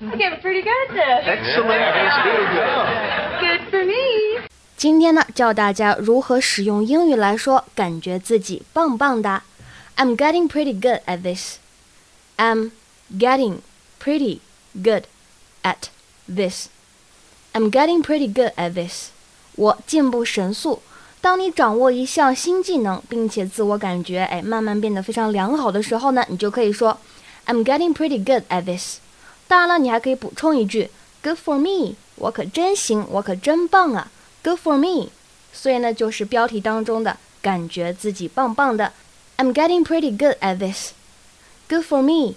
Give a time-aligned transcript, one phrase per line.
[0.00, 1.24] I get pretty good at this.
[1.24, 1.94] Excellent.
[3.40, 4.42] Good for me.
[4.76, 9.44] 今天呢，教大家如何使用英语来说感觉自己棒棒哒。
[9.96, 11.58] I'm getting pretty good at this.
[12.36, 12.72] I'm
[13.16, 13.60] getting
[13.98, 14.40] pretty
[14.74, 15.04] good
[15.62, 15.88] at
[16.28, 16.66] this.
[17.52, 19.10] I'm getting pretty good at this.
[19.54, 20.82] 我进步神速。
[21.20, 26.98] 当你掌握一项新技能，并且自我感觉哎慢慢变得非常良好的时候呢，你就可以说
[27.46, 28.98] I'm getting pretty good at this。
[29.49, 30.91] 当然了，你还可以补充一句
[31.23, 34.11] Good for me，我可真行，我可真棒啊
[34.43, 35.09] ，Good for me。
[35.51, 38.93] 所以呢，就是标题当中的感觉自己棒棒的。
[39.37, 40.91] I'm getting pretty good at this.
[41.67, 42.35] Good for me.